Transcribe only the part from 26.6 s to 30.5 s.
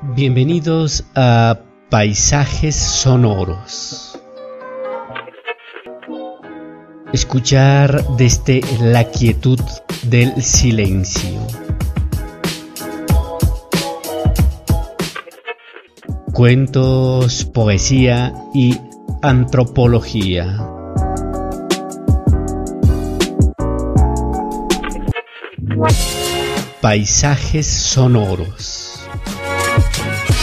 Paisajes sonoros. love.